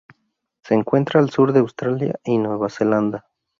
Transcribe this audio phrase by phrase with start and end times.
[0.63, 3.27] Se encuentra al sur de Australia y Nueva Zelanda.